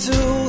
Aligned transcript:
to 0.00 0.39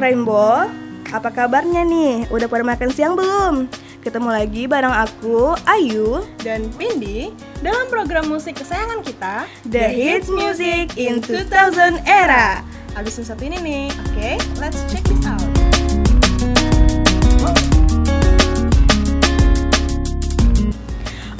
Sobat 0.00 0.16
Rainbow 0.16 0.64
Apa 1.12 1.28
kabarnya 1.28 1.84
nih? 1.84 2.24
Udah 2.32 2.48
pada 2.48 2.64
makan 2.64 2.88
siang 2.88 3.12
belum? 3.20 3.68
Ketemu 4.00 4.32
lagi 4.32 4.64
bareng 4.64 4.96
aku, 4.96 5.52
Ayu 5.68 6.24
dan 6.40 6.72
Pindi 6.72 7.28
dalam 7.60 7.84
program 7.92 8.24
musik 8.32 8.56
kesayangan 8.56 9.04
kita 9.04 9.44
The 9.68 9.92
Hits 9.92 10.32
Music 10.32 10.96
in 10.96 11.20
2000 11.20 12.00
Era 12.08 12.64
Abis 12.96 13.20
yang 13.20 13.28
satu 13.28 13.44
ini 13.44 13.60
nih, 13.60 13.84
oke 13.92 14.16
okay, 14.16 14.34
let's 14.56 14.80
check 14.88 15.04
this 15.04 15.20
out 15.28 15.44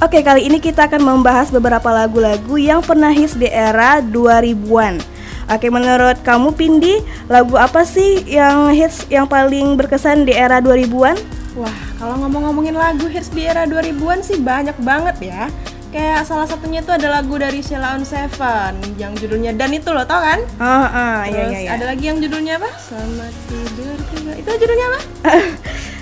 Oke, 0.05 0.21
kali 0.21 0.49
ini 0.49 0.61
kita 0.61 0.85
akan 0.85 1.01
membahas 1.01 1.49
beberapa 1.49 1.89
lagu-lagu 1.89 2.61
yang 2.61 2.85
pernah 2.85 3.13
hits 3.13 3.37
di 3.37 3.49
era 3.49 4.01
2000-an. 4.01 5.10
Oke, 5.51 5.67
menurut 5.67 6.23
kamu 6.23 6.55
Pindi, 6.55 6.95
lagu 7.27 7.59
apa 7.59 7.83
sih 7.83 8.23
yang 8.23 8.71
hits 8.71 9.11
yang 9.11 9.27
paling 9.27 9.75
berkesan 9.75 10.23
di 10.23 10.31
era 10.31 10.63
2000-an? 10.63 11.19
Wah, 11.59 11.75
kalau 11.99 12.23
ngomong-ngomongin 12.23 12.79
lagu 12.79 13.11
hits 13.11 13.35
di 13.35 13.51
era 13.51 13.67
2000-an 13.67 14.23
sih 14.23 14.39
banyak 14.39 14.79
banget 14.79 15.17
ya. 15.19 15.51
Kayak 15.91 16.23
salah 16.23 16.47
satunya 16.47 16.87
itu 16.87 16.95
ada 16.95 17.11
lagu 17.11 17.35
dari 17.35 17.67
Sheila 17.67 17.99
on 17.99 18.07
Seven 18.07 18.79
yang 18.95 19.11
judulnya 19.19 19.51
Dan 19.51 19.75
itu 19.75 19.91
loh, 19.91 20.07
tau 20.07 20.23
kan? 20.23 20.39
Ah, 20.63 20.87
ah, 20.87 21.19
iya, 21.27 21.35
Terus 21.35 21.51
iya, 21.51 21.59
iya. 21.67 21.71
ada 21.75 21.85
lagi 21.91 22.05
yang 22.07 22.23
judulnya 22.23 22.55
apa? 22.63 22.71
Selamat 22.79 23.35
tidur. 23.51 23.97
Itu 24.39 24.51
judulnya 24.55 24.87
apa? 24.87 25.01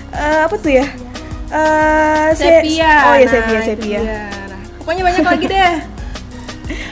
Eh, 0.09 0.39
apa 0.41 0.55
tuh 0.57 0.73
ya? 0.73 0.85
Se- 2.33 2.49
Sepia. 2.65 2.93
Oh 3.09 3.13
iya, 3.13 3.25
Nah, 3.25 3.33
Sepia, 3.33 3.59
Sepia. 3.61 3.99
Nah, 4.01 4.29
pokoknya 4.81 5.03
banyak 5.05 5.21
lagi 5.21 5.45
deh. 5.45 5.73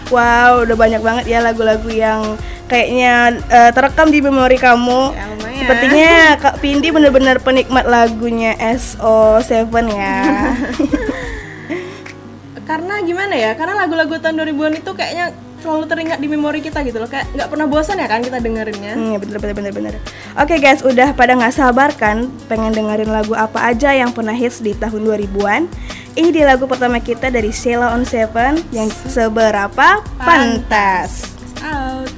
Wow, 0.07 0.63
udah 0.63 0.75
banyak 0.75 1.01
banget 1.03 1.25
ya 1.27 1.39
lagu-lagu 1.43 1.89
yang 1.91 2.39
kayaknya 2.67 3.39
eh, 3.47 3.71
terekam 3.71 4.07
di 4.11 4.19
memori 4.23 4.57
kamu. 4.59 5.01
Ya, 5.15 5.25
lumayan. 5.31 5.59
Sepertinya 5.59 6.11
Kak 6.39 6.55
Pindi 6.61 6.87
benar-benar 6.93 7.37
penikmat 7.41 7.85
lagunya 7.87 8.55
SO7 8.55 9.67
ya. 9.91 10.19
Karena 12.67 12.99
gimana 12.99 13.33
ya? 13.33 13.55
Karena 13.55 13.87
lagu-lagu 13.87 14.19
tahun 14.19 14.43
2000-an 14.43 14.73
itu 14.83 14.91
kayaknya 14.91 15.31
selalu 15.61 15.85
teringat 15.89 16.19
di 16.21 16.27
memori 16.29 16.59
kita 16.61 16.85
gitu 16.85 17.01
loh. 17.01 17.09
Kayak 17.09 17.33
nggak 17.33 17.49
pernah 17.49 17.67
bosan 17.67 17.97
ya 17.97 18.07
kan 18.07 18.21
kita 18.21 18.37
dengerinnya. 18.39 18.93
Hmm, 18.93 19.11
ya 19.15 19.17
bener 19.21 19.37
bener 19.41 19.55
bener 19.55 19.73
bener. 19.73 19.93
Oke 20.37 20.61
guys, 20.61 20.85
udah 20.85 21.13
pada 21.17 21.33
nggak 21.33 21.55
sabar 21.55 21.89
kan 21.93 22.29
pengen 22.45 22.73
dengerin 22.73 23.09
lagu 23.09 23.33
apa 23.33 23.73
aja 23.73 23.93
yang 23.93 24.13
pernah 24.13 24.33
hits 24.33 24.61
di 24.61 24.77
tahun 24.77 25.03
2000-an? 25.03 25.65
Ini 26.17 26.33
dia 26.33 26.49
lagu 26.49 26.65
pertama 26.65 26.97
kita 26.97 27.29
dari 27.29 27.53
Sheila 27.53 27.93
on 27.93 28.01
Seven 28.01 28.61
yang 28.73 28.89
seberapa 28.89 30.01
pantas. 30.17 31.37
Out. 31.61 32.09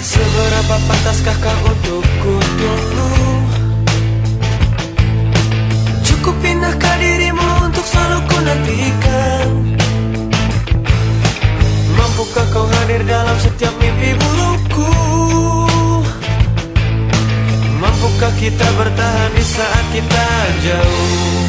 Seberapa 0.00 0.76
pantaskah 0.88 1.36
kau 1.40 1.56
untukku 1.72 2.39
nantikan 8.70 9.48
Mampukah 11.98 12.46
kau 12.54 12.66
hadir 12.66 13.02
dalam 13.04 13.36
setiap 13.42 13.74
mimpi 13.82 14.14
burukku? 14.14 14.92
Mampukah 17.80 18.32
kita 18.38 18.66
bertahan 18.78 19.30
di 19.34 19.44
saat 19.44 19.84
kita 19.90 20.26
jauh? 20.62 21.44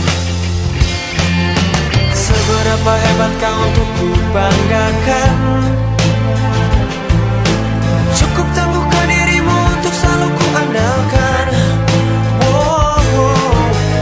Seberapa 2.16 2.92
hebat 2.98 3.32
kau 3.38 3.58
untuk 3.70 3.90
ku 4.00 4.10
banggakan 4.34 5.36
Cukup 8.12 8.48
tangguhkan 8.56 9.06
dirimu 9.08 9.58
untuk 9.78 9.94
selalu 9.94 10.28
ku 10.32 10.46
andalkan 10.56 11.46
wow, 12.44 13.00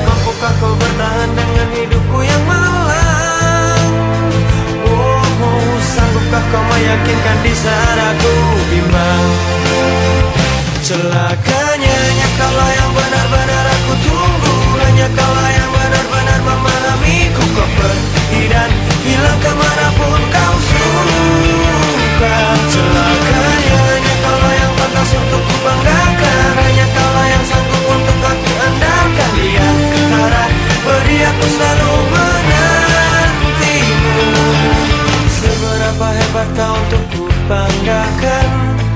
Mampukah 0.05 0.53
kau 0.61 0.73
bertahan 0.77 1.29
dengan 1.33 1.67
hidupku 1.77 2.17
yang 2.25 2.43
malang 2.45 2.68
Sanggupkah 6.39 6.55
kau 6.55 6.71
meyakinkan 6.71 7.37
di 7.43 7.51
saat 7.51 7.99
aku 7.99 8.33
bimbang? 8.71 9.27
Celakanya 10.79 11.91
hanya 11.91 12.27
kaulah 12.39 12.71
yang 12.79 12.91
benar-benar 12.95 13.65
aku 13.75 13.93
tunggu. 14.07 14.55
Hanya 14.79 15.07
kaulah 15.19 15.49
yang 15.51 15.67
benar-benar 15.67 16.39
memahamiku 16.39 17.43
Kau 17.43 17.67
pergi 17.75 18.41
dan 18.47 18.71
hilang 19.03 19.39
ke 19.43 19.51
mana 19.51 19.87
pun 19.99 20.21
kau 20.31 20.55
suka. 20.63 22.37
Celakanya 22.71 23.75
hanya 23.91 24.13
kaulah 24.23 24.53
yang 24.63 24.73
pantas 24.79 25.11
untuk 25.11 25.43
ku 25.43 25.55
banggakan. 25.59 26.51
Hanya 26.55 26.85
kaulah 26.87 27.25
yang 27.35 27.43
sanggup 27.43 27.83
untuk 27.83 28.19
aku 28.23 28.51
andalkan. 28.63 29.31
Dia 29.43 29.69
harap 30.07 30.51
beri 30.87 31.17
aku 31.19 31.45
selalu 31.51 32.28
hebat 36.13 36.49
kau 36.57 36.73
untuk 36.73 37.03
ku 37.13 37.25
banggakan 37.45 38.88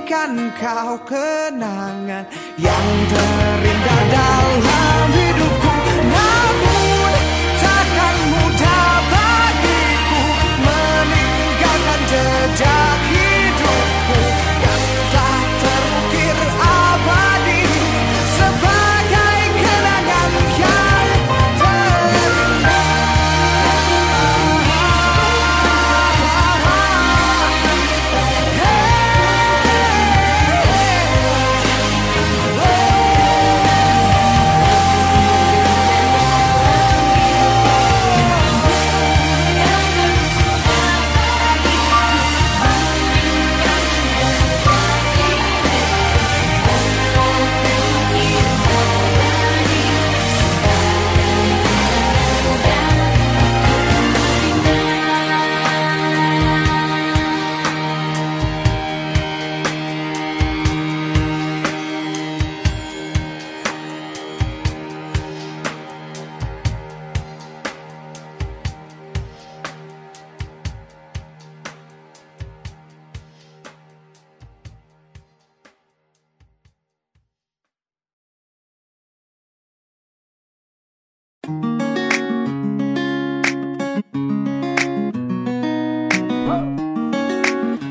jadikan 0.00 0.32
kau 0.56 0.96
kenangan 1.04 2.24
yang 2.56 2.88
terindah 3.12 4.02
dalam 4.08 5.08
hidupku. 5.12 5.74
Namun 6.08 7.12
takkan 7.60 8.16
mudah 8.32 8.88
bagiku 9.12 10.22
meninggalkan 10.64 12.00
jejak 12.08 12.98
hidupku 13.12 13.29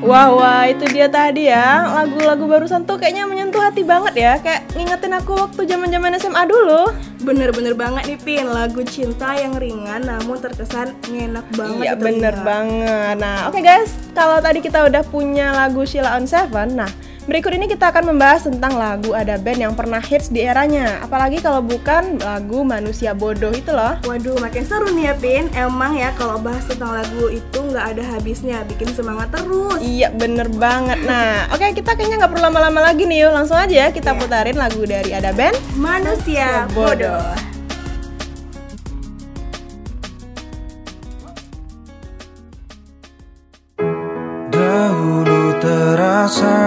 Wah, 0.10 0.34
wah, 0.34 0.66
itu 0.66 0.90
dia 0.90 1.06
tadi 1.06 1.54
ya. 1.54 1.86
Lagu-lagu 1.86 2.50
barusan 2.50 2.82
tuh 2.82 2.98
kayaknya 2.98 3.30
menyentuh 3.30 3.62
hati 3.62 3.86
banget 3.86 4.14
ya. 4.18 4.34
Kayak 4.42 4.66
ngingetin 4.74 5.14
aku 5.14 5.38
waktu 5.38 5.70
zaman-zaman 5.70 6.18
SMA 6.18 6.50
dulu. 6.50 6.90
Bener-bener 7.22 7.78
banget 7.78 8.10
nih 8.10 8.18
Pin, 8.18 8.50
lagu 8.50 8.82
cinta 8.82 9.38
yang 9.38 9.54
ringan 9.54 10.02
namun 10.02 10.42
terkesan 10.42 10.98
ngenak 11.06 11.46
banget 11.54 11.84
Iya 11.86 11.94
di 11.94 12.02
bener 12.02 12.34
telinga. 12.34 12.48
banget. 12.48 13.16
Nah 13.22 13.38
oke 13.54 13.60
guys, 13.62 13.94
kalau 14.18 14.42
tadi 14.42 14.66
kita 14.66 14.90
udah 14.90 15.06
punya 15.06 15.54
lagu 15.54 15.86
Sheila 15.86 16.18
on 16.18 16.26
Seven, 16.26 16.82
nah 16.82 16.90
berikut 17.30 17.54
ini 17.54 17.70
kita 17.70 17.94
akan 17.94 18.10
membahas 18.10 18.50
tentang 18.50 18.74
lagu 18.74 19.14
ada 19.14 19.38
band 19.38 19.62
yang 19.62 19.74
pernah 19.78 20.02
hits 20.02 20.34
di 20.34 20.42
eranya. 20.42 20.98
Apalagi 21.06 21.38
kalau 21.40 21.62
bukan 21.62 22.18
lagu 22.18 22.66
Manusia 22.66 23.14
Bodoh 23.14 23.54
itu 23.54 23.70
loh. 23.70 23.94
Waduh, 24.04 24.42
makin 24.42 24.66
seru 24.66 24.90
nih 24.90 25.14
ya 25.14 25.16
Pin. 25.16 25.46
Emang 25.54 25.94
ya 25.94 26.10
kalau 26.18 26.42
bahas 26.42 26.66
tentang 26.66 26.98
lagu 26.98 27.30
itu 27.30 27.60
nggak 27.62 27.86
ada 27.96 28.04
habisnya, 28.18 28.66
bikin 28.66 28.90
semangat 28.92 29.30
terus. 29.30 29.78
Iya 29.78 30.10
bener 30.10 30.50
banget. 30.50 30.98
Nah 31.06 31.46
oke 31.54 31.70
kita 31.78 31.94
kayaknya 31.94 32.26
nggak 32.26 32.32
perlu 32.34 32.44
lama-lama 32.50 32.80
lagi 32.82 33.06
nih 33.06 33.30
yuk. 33.30 33.32
Langsung 33.38 33.56
aja 33.56 33.76
ya 33.86 33.88
kita 33.94 34.12
Iya. 34.12 34.20
putarin 34.20 34.58
lagu 34.58 34.82
dari 34.84 35.14
ada 35.14 35.30
band. 35.30 35.54
Manusia 35.78 36.66
Bodoh. 36.74 37.14
bodoh. 37.14 37.48
Dahulu 44.52 45.39
terasa 45.60 46.58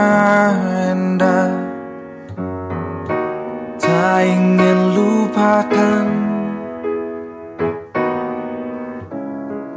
indah. 0.93 1.53
Tak 3.83 4.25
ingin 4.25 4.79
lupakan 4.95 6.07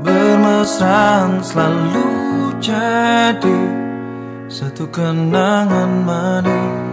Bermesraan 0.05 1.41
selalu 1.41 2.10
jadi 2.62 3.60
Satu 4.45 4.86
kenangan 4.93 6.05
manis 6.05 6.85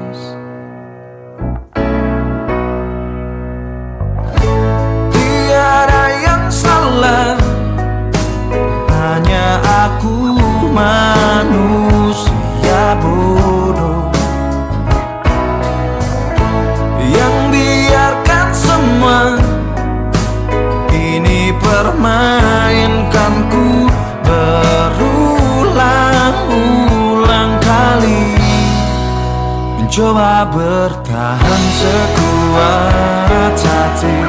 Mencoba 29.92 30.48
bertahan 30.48 31.64
sekuat 31.76 33.60
hati. 33.60 34.24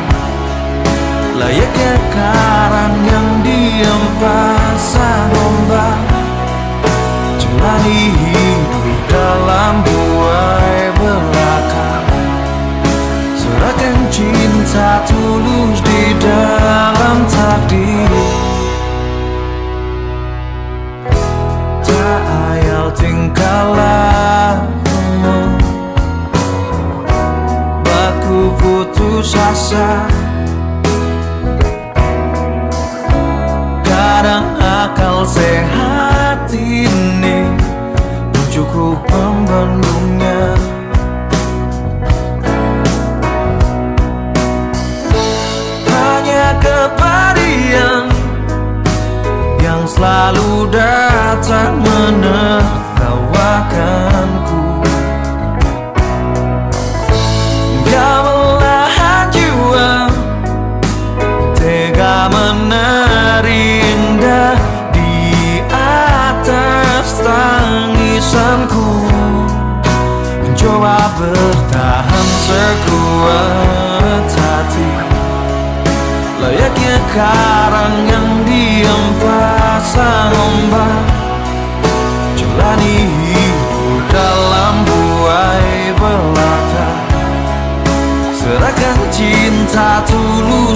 Layaknya 1.39 1.93
karang 2.11 2.99
yang 3.07 3.29
diam 3.47 4.03
pasang 4.19 5.31
ombak 5.31 5.99
Jalani 7.39 8.11
hidup 8.11 8.87
dalam 9.07 9.79
buai 9.87 10.83
belaka. 10.99 11.91
Serahkan 13.39 13.97
cinta 14.11 14.99
tulus 15.07 15.79
di 15.79 16.11
dalam 16.19 17.23
takdir. 17.31 18.11
Tak 21.87 22.19
tingkah 22.97 23.63
lakumu 23.77 25.39
Baku 27.83 28.41
putus 28.57 29.33
asa. 29.35 30.09
Kadang 33.83 34.47
akal 34.57 35.27
sehat 35.27 36.49
ini 36.53 37.63
cukup 38.53 39.01
membendungnya 39.09 40.53
Hanya 45.89 46.45
kepadian 46.61 48.13
yang 49.57 49.81
selalu 49.89 50.69
datang 50.69 51.81
menertawakanku 51.81 52.82
tangisanku. 68.23 68.87
Mencoba 70.43 70.97
bertahan 71.17 72.27
sekuat 72.47 74.27
hati. 74.37 74.91
Layaknya 76.43 76.97
karang 77.15 77.95
yang 78.09 78.27
diam 78.43 79.03
pasang 79.23 80.32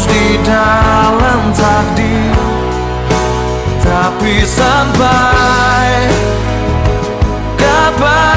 di 0.07 0.39
dalam 0.41 1.51
takdir 1.51 2.35
Tapi 3.83 4.33
sampai 4.47 5.91
Kapankah 7.59 8.36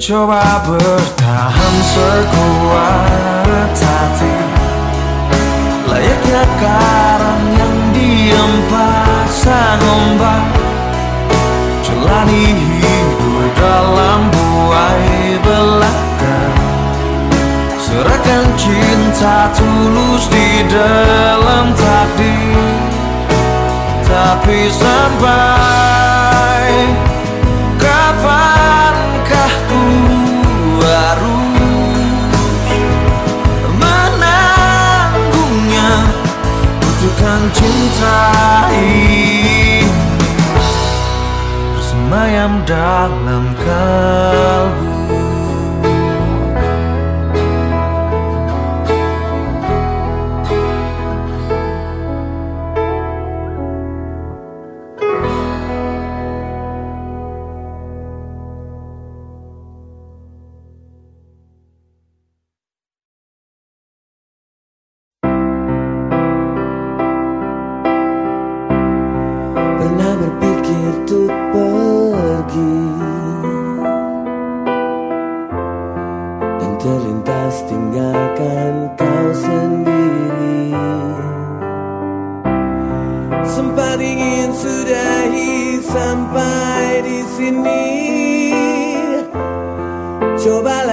Mencoba 0.00 0.64
bertahan 0.64 1.74
sekuat 1.84 3.76
hati. 3.84 4.32
Layaknya 5.92 6.44
karang 6.56 7.44
yang 7.52 7.76
diam 7.92 8.52
pasang 8.72 9.76
ombak 9.84 10.56
Jalani 11.84 12.48
hidup 12.80 13.44
dalam 13.60 14.20
buai 14.32 15.36
belaka. 15.44 16.40
Serahkan 17.76 18.56
cinta 18.56 19.52
tulus 19.52 20.32
di 20.32 20.64
dalam 20.72 21.76
takdir. 21.76 22.56
Tapi 24.08 24.64
sampai 24.72 26.40
Butuhkan 37.20 37.52
cinta 37.52 38.20
ini 38.72 39.84
Bersemayam 41.76 42.64
dalam 42.64 43.44
kalbu 43.60 44.99
tinggalkan 77.66 78.92
kau 78.96 79.28
sendiri. 79.34 80.72
Sempat 83.44 83.98
ingin 84.00 84.50
sudahi 84.54 85.82
sampai 85.84 87.02
di 87.04 87.20
sini. 87.36 87.86
Coba 90.40 90.88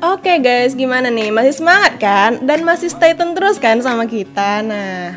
Oke 0.00 0.40
guys, 0.40 0.72
gimana 0.72 1.12
nih? 1.12 1.28
Masih 1.28 1.60
semangat 1.60 2.00
kan? 2.00 2.40
Dan 2.40 2.64
masih 2.64 2.88
stay 2.88 3.12
tune 3.12 3.36
terus 3.36 3.60
kan 3.60 3.84
sama 3.84 4.08
kita? 4.08 4.64
Nah, 4.64 5.12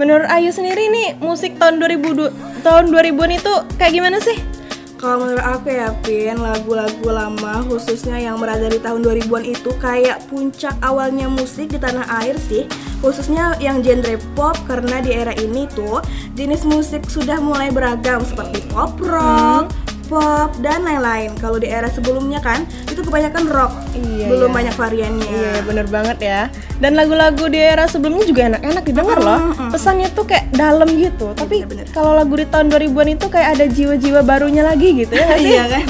menurut 0.00 0.24
Ayu 0.32 0.48
sendiri 0.48 0.88
nih 0.88 1.20
musik 1.20 1.60
tahun 1.60 1.76
2000 1.84 2.64
tahun 2.64 2.84
2000-an 2.96 3.32
itu 3.36 3.52
kayak 3.76 3.92
gimana 3.92 4.16
sih? 4.24 4.40
Kalau 4.96 5.20
menurut 5.20 5.44
aku 5.44 5.68
ya 5.68 5.92
Pin, 6.00 6.40
lagu-lagu 6.40 7.04
lama 7.12 7.60
khususnya 7.68 8.16
yang 8.16 8.40
berada 8.40 8.72
di 8.72 8.80
tahun 8.80 9.04
2000-an 9.04 9.44
itu 9.52 9.70
kayak 9.76 10.24
puncak 10.32 10.72
awalnya 10.80 11.28
musik 11.28 11.68
di 11.68 11.76
tanah 11.76 12.08
air 12.24 12.40
sih 12.40 12.64
Khususnya 13.04 13.52
yang 13.60 13.84
genre 13.84 14.16
pop 14.32 14.56
karena 14.64 15.04
di 15.04 15.12
era 15.12 15.36
ini 15.36 15.68
tuh 15.68 16.00
jenis 16.32 16.64
musik 16.64 17.04
sudah 17.04 17.36
mulai 17.36 17.68
beragam 17.68 18.24
seperti 18.24 18.64
pop 18.72 18.96
rock, 18.96 19.68
pop, 20.06 20.54
dan 20.58 20.82
lain-lain. 20.82 21.34
Kalau 21.36 21.58
di 21.58 21.66
era 21.66 21.86
sebelumnya 21.86 22.38
kan 22.38 22.62
itu 22.86 23.02
kebanyakan 23.02 23.44
rock, 23.50 23.72
Iya, 23.92 24.26
belum 24.30 24.50
iya. 24.50 24.56
banyak 24.56 24.74
variannya. 24.74 25.28
Iya 25.28 25.54
bener 25.62 25.86
banget 25.86 26.18
ya. 26.18 26.40
Dan 26.78 26.94
lagu-lagu 26.94 27.46
di 27.46 27.58
era 27.58 27.84
sebelumnya 27.86 28.24
juga 28.24 28.42
enak-enak 28.54 28.84
didengar 28.84 29.18
loh. 29.18 29.40
Pesannya 29.70 30.08
tuh 30.12 30.24
kayak 30.24 30.52
dalam 30.52 30.88
gitu. 30.94 31.32
Tapi 31.32 31.64
Bener-bener. 31.64 31.86
kalau 31.90 32.14
lagu 32.14 32.34
di 32.36 32.46
tahun 32.46 32.66
2000-an 32.68 33.08
itu 33.12 33.26
kayak 33.26 33.48
ada 33.56 33.66
jiwa-jiwa 33.66 34.20
barunya 34.22 34.62
lagi 34.62 34.92
gitu 34.94 35.12
ya 35.12 35.36
sih? 35.36 35.56
Iya 35.56 35.64
kan? 35.68 35.84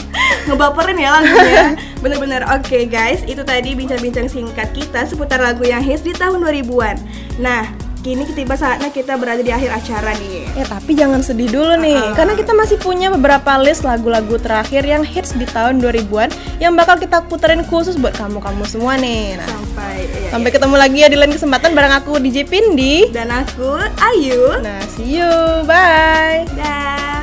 Ngebaperin 0.46 0.98
ya 0.98 1.10
lagunya. 1.10 1.64
Bener-bener. 2.02 2.42
Oke 2.54 2.86
guys. 2.86 3.26
Itu 3.26 3.42
tadi 3.42 3.74
bincang-bincang 3.74 4.30
singkat 4.30 4.70
kita 4.70 5.02
Seputar 5.06 5.42
lagu 5.42 5.66
yang 5.66 5.82
hits 5.82 6.02
di 6.02 6.14
tahun 6.14 6.38
2000-an 6.42 6.96
Nah 7.42 7.85
Kini 8.06 8.22
tiba 8.38 8.54
saatnya 8.54 8.94
kita 8.94 9.18
berada 9.18 9.42
di 9.42 9.50
akhir 9.50 9.82
acara 9.82 10.14
nih. 10.14 10.46
Ya 10.54 10.62
tapi 10.62 10.94
jangan 10.94 11.26
sedih 11.26 11.50
dulu 11.50 11.74
nih 11.82 12.14
Karena 12.14 12.38
kita 12.38 12.54
masih 12.54 12.78
punya 12.78 13.10
beberapa 13.10 13.58
list 13.58 13.82
lagu-lagu 13.82 14.38
terakhir 14.38 14.86
yang 14.86 15.02
hits 15.02 15.34
di 15.34 15.42
tahun 15.42 15.82
2000-an 15.82 16.30
Yang 16.62 16.72
bakal 16.78 16.96
kita 17.02 17.18
puterin 17.26 17.66
khusus 17.66 17.98
buat 17.98 18.14
kamu-kamu 18.14 18.62
semua 18.62 18.94
nih. 18.94 19.42
Nah, 19.42 19.50
Sampai 19.50 20.06
iya, 20.06 20.30
Sampai 20.30 20.50
ketemu 20.54 20.76
lagi 20.78 20.98
ya 21.02 21.08
di 21.10 21.18
lain 21.18 21.34
kesempatan 21.34 21.74
bareng 21.74 21.98
aku 21.98 22.22
DJ 22.22 22.46
Pindi. 22.46 23.10
Dan 23.10 23.26
aku 23.34 23.74
Ayu. 23.98 24.62
Nah 24.62 24.78
see 24.86 25.18
you, 25.18 25.66
bye. 25.66 26.46
Dah 26.54 27.15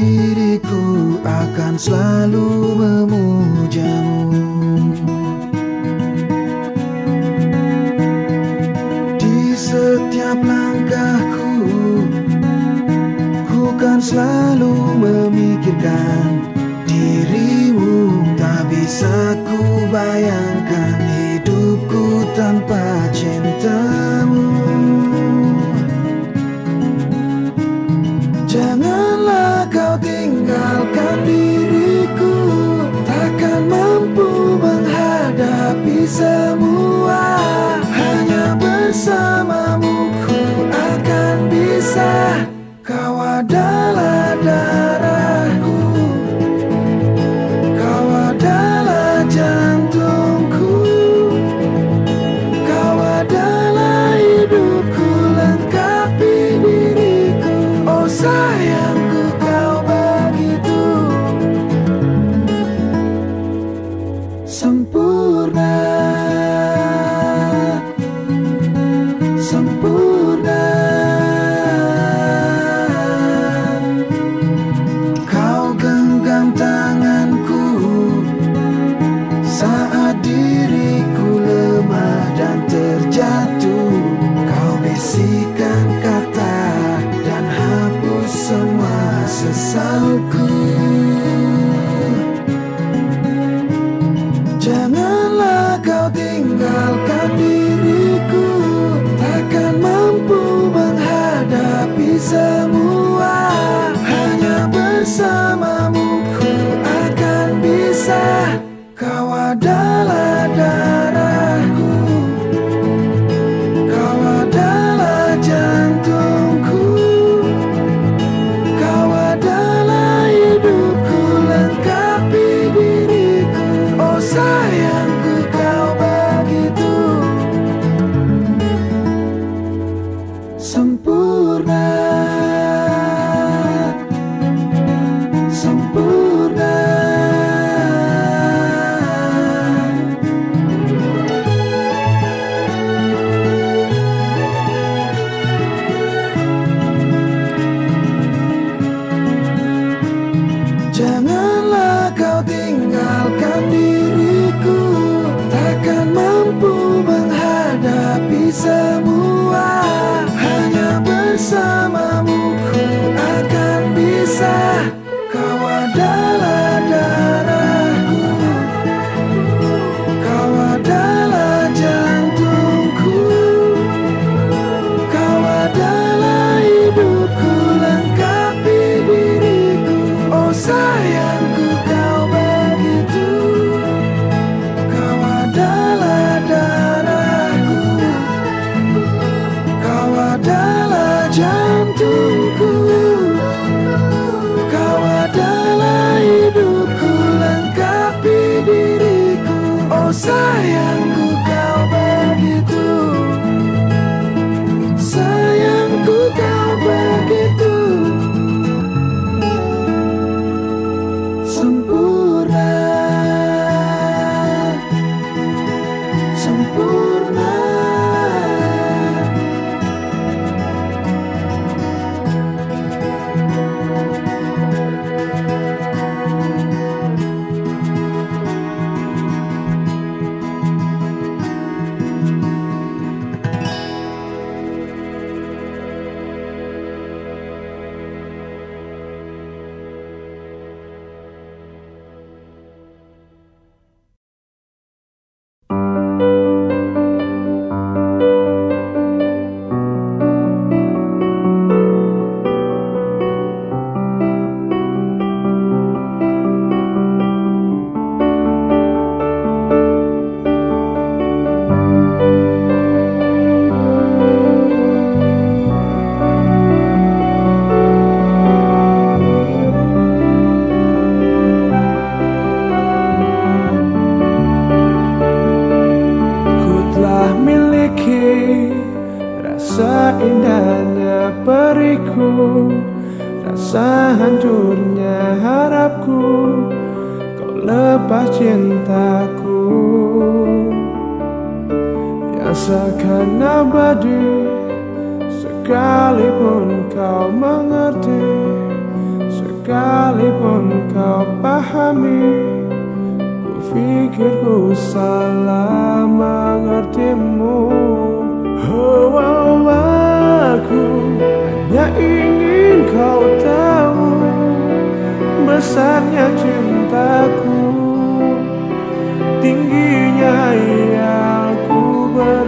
diriku 0.00 1.20
akan 1.20 1.74
selalu 1.76 2.48
memujamu. 2.80 4.48
Di 9.20 9.52
setiap 9.52 10.40
langkahku 10.40 11.52
Ku 13.44 13.76
kan 13.76 14.00
selalu 14.00 14.72
memikirkan 14.96 16.48
dirimu 16.88 18.24
Tak 18.40 18.72
bisa 18.72 19.36
ku 19.44 19.84
bayangkan. 19.92 20.59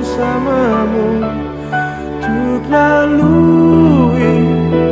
bersamamu 0.03 1.23
Untuk 2.19 2.63
lalui 2.67 4.35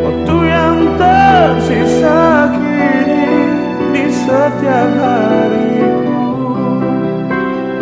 waktu 0.06 0.36
yang 0.46 0.78
tersisa 0.94 2.46
kini 2.54 3.26
Di 3.90 4.04
setiap 4.06 4.90
hariku 5.02 6.22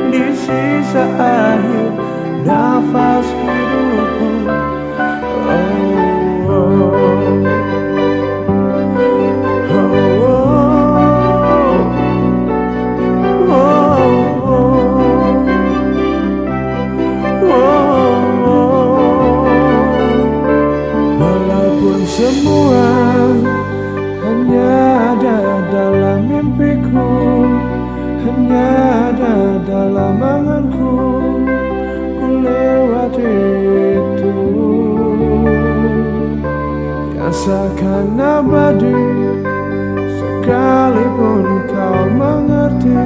Di 0.09 0.24
sisa 0.33 1.05
akhir 1.20 1.93
nafas 2.49 3.29
hidupku 3.29 4.29
Oh, 5.49 6.49
oh. 6.49 6.97
oh. 7.29 7.38
abadi 38.49 38.97
Sekalipun 40.17 41.45
kau 41.69 42.01
mengerti 42.09 42.97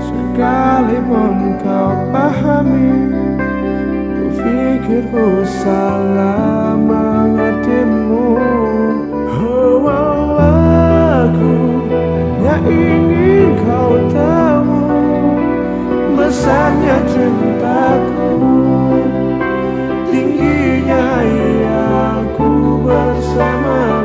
Sekalipun 0.00 1.60
kau 1.60 1.92
pahami 2.08 2.92
Ku 4.16 4.24
pikir 4.40 5.04
ku 5.12 5.44
salah 5.44 6.72
mengertimu. 6.72 8.40
Oh, 9.44 9.84
oh 9.84 10.40
aku 11.20 11.56
hanya 12.40 12.56
ingin 12.64 13.60
kau 13.60 13.92
tahu 14.08 14.80
Besarnya 16.16 16.96
cintaku 17.12 18.32
Tingginya 20.08 21.04
aku 22.24 22.48
bersama. 22.80 23.99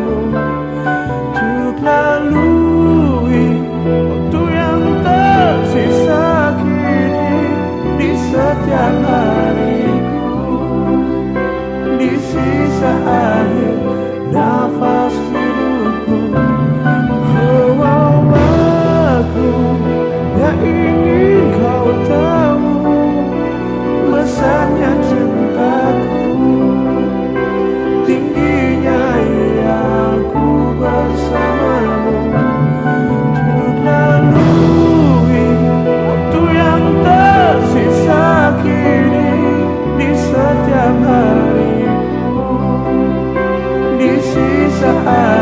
I 45.06 45.35